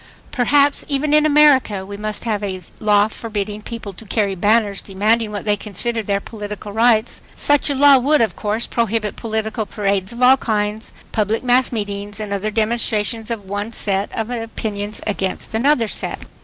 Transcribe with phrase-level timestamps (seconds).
[0.31, 5.31] Perhaps, even in America, we must have a law forbidding people to carry banners demanding
[5.31, 7.21] what they consider their political rights.
[7.35, 12.19] Such a law would, of course, prohibit political parades of all kinds, public mass meetings
[12.19, 16.19] and other demonstrations of one set of opinions against another set.